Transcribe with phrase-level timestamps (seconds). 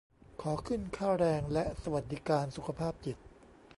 [0.41, 3.17] ขอขึ้นค่าแรง และสวัสดิการสุขภาพจิต